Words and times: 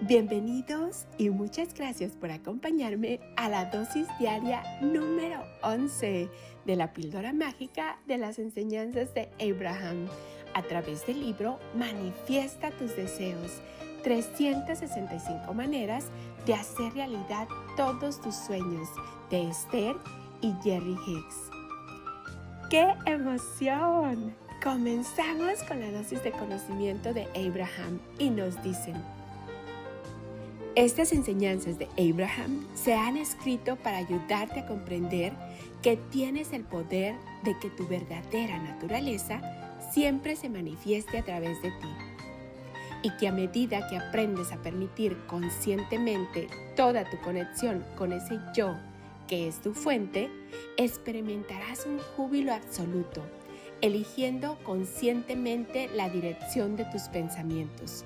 Bienvenidos 0.00 1.06
y 1.18 1.30
muchas 1.30 1.74
gracias 1.74 2.12
por 2.12 2.30
acompañarme 2.30 3.20
a 3.36 3.48
la 3.48 3.66
dosis 3.66 4.06
diaria 4.18 4.62
número 4.80 5.42
11 5.62 6.28
de 6.64 6.76
la 6.76 6.92
píldora 6.92 7.32
mágica 7.32 7.98
de 8.06 8.18
las 8.18 8.38
enseñanzas 8.38 9.12
de 9.14 9.28
Abraham 9.40 10.06
a 10.54 10.62
través 10.62 11.06
del 11.06 11.20
libro 11.20 11.58
Manifiesta 11.74 12.70
tus 12.70 12.94
deseos. 12.96 13.60
365 14.04 15.52
maneras 15.52 16.06
de 16.46 16.54
hacer 16.54 16.92
realidad 16.94 17.48
todos 17.76 18.20
tus 18.20 18.34
sueños 18.34 18.88
de 19.30 19.48
Esther 19.48 19.96
y 20.40 20.54
Jerry 20.62 20.96
Hicks. 21.06 21.50
¡Qué 22.70 22.94
emoción! 23.06 24.47
Comenzamos 24.62 25.62
con 25.68 25.78
la 25.78 25.92
dosis 25.92 26.20
de 26.24 26.32
conocimiento 26.32 27.14
de 27.14 27.28
Abraham 27.36 28.00
y 28.18 28.28
nos 28.28 28.60
dicen, 28.64 28.96
estas 30.74 31.12
enseñanzas 31.12 31.78
de 31.78 31.86
Abraham 31.96 32.66
se 32.74 32.92
han 32.92 33.16
escrito 33.16 33.76
para 33.76 33.98
ayudarte 33.98 34.58
a 34.58 34.66
comprender 34.66 35.32
que 35.80 35.96
tienes 35.96 36.52
el 36.52 36.64
poder 36.64 37.14
de 37.44 37.56
que 37.60 37.70
tu 37.70 37.86
verdadera 37.86 38.58
naturaleza 38.58 39.40
siempre 39.92 40.34
se 40.34 40.48
manifieste 40.48 41.18
a 41.18 41.24
través 41.24 41.62
de 41.62 41.70
ti 41.70 41.88
y 43.04 43.10
que 43.10 43.28
a 43.28 43.32
medida 43.32 43.88
que 43.88 43.96
aprendes 43.96 44.50
a 44.50 44.60
permitir 44.60 45.16
conscientemente 45.28 46.48
toda 46.74 47.08
tu 47.08 47.16
conexión 47.20 47.84
con 47.96 48.12
ese 48.12 48.40
yo 48.56 48.74
que 49.28 49.46
es 49.46 49.60
tu 49.60 49.72
fuente, 49.72 50.28
experimentarás 50.76 51.86
un 51.86 52.00
júbilo 52.16 52.52
absoluto 52.52 53.22
eligiendo 53.80 54.58
conscientemente 54.64 55.88
la 55.94 56.08
dirección 56.08 56.76
de 56.76 56.84
tus 56.86 57.02
pensamientos. 57.02 58.04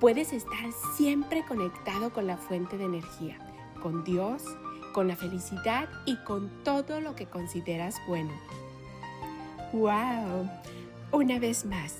Puedes 0.00 0.32
estar 0.32 0.72
siempre 0.96 1.44
conectado 1.46 2.12
con 2.12 2.26
la 2.26 2.36
fuente 2.36 2.76
de 2.76 2.84
energía, 2.84 3.38
con 3.82 4.04
Dios, 4.04 4.42
con 4.92 5.08
la 5.08 5.16
felicidad 5.16 5.88
y 6.04 6.16
con 6.24 6.50
todo 6.64 7.00
lo 7.00 7.14
que 7.14 7.26
consideras 7.26 7.96
bueno. 8.06 8.32
¡Wow! 9.72 10.50
Una 11.12 11.38
vez 11.38 11.64
más, 11.64 11.94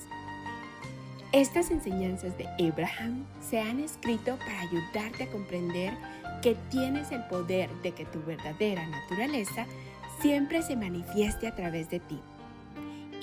estas 1.31 1.71
enseñanzas 1.71 2.37
de 2.37 2.47
Abraham 2.63 3.25
se 3.41 3.59
han 3.59 3.79
escrito 3.79 4.37
para 4.37 4.59
ayudarte 4.61 5.23
a 5.23 5.31
comprender 5.31 5.93
que 6.43 6.55
tienes 6.69 7.11
el 7.11 7.23
poder 7.23 7.71
de 7.81 7.93
que 7.93 8.05
tu 8.05 8.21
verdadera 8.21 8.85
naturaleza 8.85 9.65
siempre 10.21 10.61
se 10.61 10.75
manifieste 10.75 11.47
a 11.47 11.55
través 11.55 11.89
de 11.89 11.99
ti 11.99 12.19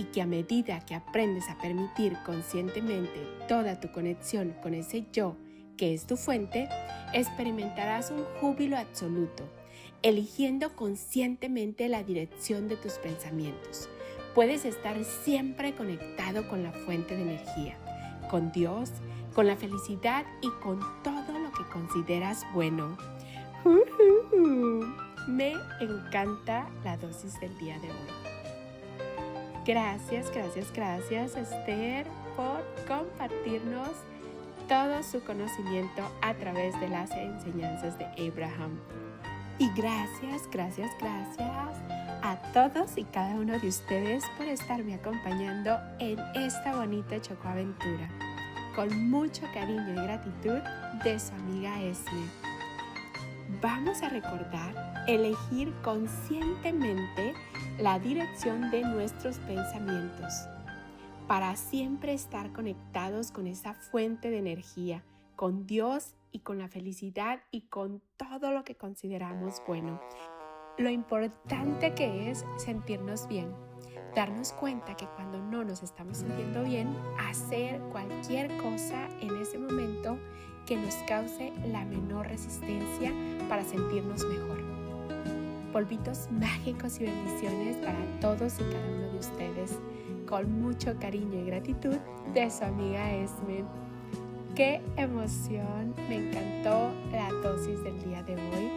y 0.01 0.05
que 0.05 0.23
a 0.23 0.27
medida 0.27 0.81
que 0.81 0.95
aprendes 0.95 1.51
a 1.51 1.59
permitir 1.59 2.17
conscientemente 2.25 3.20
toda 3.47 3.81
tu 3.81 3.93
conexión 3.93 4.55
con 4.62 4.73
ese 4.73 5.05
yo 5.12 5.37
que 5.77 5.93
es 5.93 6.06
tu 6.06 6.17
fuente, 6.17 6.70
experimentarás 7.12 8.11
un 8.11 8.25
júbilo 8.41 8.78
absoluto, 8.78 9.45
eligiendo 10.01 10.75
conscientemente 10.75 11.87
la 11.91 12.03
dirección 12.03 12.67
de 12.67 12.77
tus 12.77 12.95
pensamientos. 12.95 13.91
Puedes 14.34 14.65
estar 14.65 14.97
siempre 15.05 15.75
conectado 15.75 16.48
con 16.48 16.62
la 16.62 16.73
fuente 16.73 17.15
de 17.15 17.23
energía, 17.23 17.77
con 18.31 18.53
Dios, 18.53 18.91
con 19.34 19.47
la 19.47 19.56
felicidad 19.56 20.25
y 20.41 20.48
con 20.62 20.81
todo 21.03 21.39
lo 21.39 21.53
que 21.53 21.69
consideras 21.71 22.47
bueno. 22.55 22.97
Me 25.28 25.53
encanta 25.78 26.71
la 26.84 26.97
dosis 26.97 27.39
del 27.39 27.56
día 27.59 27.78
de 27.81 27.89
hoy. 27.89 28.40
Gracias, 29.66 30.30
gracias, 30.30 30.72
gracias 30.72 31.36
Esther 31.36 32.06
por 32.36 32.64
compartirnos 32.89 33.91
todo 34.69 35.03
su 35.03 35.22
conocimiento 35.22 36.03
a 36.22 36.33
través 36.34 36.78
de 36.80 36.89
las 36.89 37.11
enseñanzas 37.11 37.98
de 37.98 38.06
Abraham. 38.06 38.78
Y 39.58 39.69
gracias, 39.75 40.49
gracias, 40.50 40.91
gracias 40.99 41.76
a 42.22 42.37
todos 42.53 42.97
y 42.97 43.04
cada 43.04 43.34
uno 43.34 43.59
de 43.59 43.69
ustedes 43.69 44.25
por 44.38 44.47
estarme 44.47 44.94
acompañando 44.94 45.78
en 45.99 46.19
esta 46.34 46.76
bonita 46.76 47.20
chocoaventura. 47.20 48.09
Con 48.75 49.10
mucho 49.10 49.43
cariño 49.53 49.91
y 49.91 50.06
gratitud 50.06 50.60
de 51.04 51.20
su 51.20 51.34
amiga 51.34 51.81
Esme. 51.82 52.25
Vamos 53.60 54.00
a 54.03 54.09
recordar 54.09 55.04
elegir 55.06 55.72
conscientemente 55.82 57.34
la 57.81 57.99
dirección 57.99 58.71
de 58.71 58.83
nuestros 58.83 59.39
pensamientos 59.39 60.47
para 61.27 61.57
siempre 61.57 62.13
estar 62.13 62.53
conectados 62.53 63.31
con 63.31 63.47
esa 63.47 63.73
fuente 63.73 64.29
de 64.29 64.39
energía, 64.39 65.03
con 65.35 65.67
Dios 65.67 66.15
y 66.31 66.41
con 66.41 66.59
la 66.59 66.69
felicidad 66.69 67.41
y 67.51 67.63
con 67.63 68.03
todo 68.19 68.53
lo 68.53 68.65
que 68.65 68.77
consideramos 68.77 69.63
bueno. 69.67 69.99
Lo 70.77 70.91
importante 70.91 71.95
que 71.95 72.31
es 72.31 72.45
sentirnos 72.59 73.27
bien, 73.29 73.51
darnos 74.15 74.53
cuenta 74.53 74.95
que 74.95 75.07
cuando 75.17 75.39
no 75.39 75.65
nos 75.65 75.83
estamos 75.83 76.19
sintiendo 76.19 76.62
bien, 76.65 76.95
hacer 77.19 77.81
cualquier 77.93 78.55
cosa 78.59 79.09
en 79.23 79.41
ese 79.41 79.59
momento 79.59 80.19
que 80.67 80.77
nos 80.77 80.95
cause 81.09 81.51
la 81.69 81.87
menor 81.87 82.27
resistencia 82.27 83.11
para 83.49 83.65
sentirnos 83.65 84.25
mejor 84.27 84.69
polvitos 85.72 86.28
mágicos 86.31 87.00
y 87.00 87.04
bendiciones 87.04 87.76
para 87.78 87.98
todos 88.20 88.54
y 88.54 88.64
cada 88.64 88.88
uno 88.88 89.12
de 89.12 89.19
ustedes. 89.19 89.78
Con 90.26 90.60
mucho 90.60 90.94
cariño 91.00 91.41
y 91.41 91.47
gratitud 91.47 91.97
de 92.34 92.50
su 92.50 92.64
amiga 92.64 93.12
Esme. 93.14 93.64
¡Qué 94.54 94.81
emoción! 94.97 95.94
Me 96.08 96.28
encantó 96.28 96.91
la 97.10 97.31
dosis 97.42 97.82
del 97.82 98.00
día 98.03 98.22
de 98.22 98.34
hoy. 98.34 98.70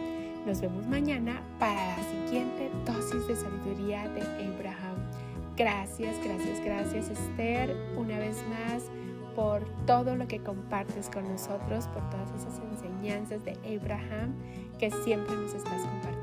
Nos 0.46 0.60
vemos 0.60 0.86
mañana 0.86 1.42
para 1.58 1.96
la 1.96 2.04
siguiente 2.04 2.70
dosis 2.84 3.26
de 3.26 3.36
sabiduría 3.36 4.08
de 4.08 4.20
Abraham. 4.46 4.96
Gracias, 5.56 6.16
gracias, 6.24 6.60
gracias 6.64 7.10
Esther, 7.10 7.76
una 7.96 8.18
vez 8.18 8.36
más 8.48 8.82
por 9.36 9.64
todo 9.86 10.16
lo 10.16 10.26
que 10.26 10.40
compartes 10.40 11.08
con 11.08 11.28
nosotros, 11.28 11.86
por 11.88 12.08
todas 12.10 12.30
esas 12.30 12.60
enseñanzas 12.72 13.44
de 13.44 13.52
Abraham 13.76 14.34
que 14.78 14.90
siempre 14.90 15.34
nos 15.36 15.54
estás 15.54 15.80
compartiendo 15.82 16.13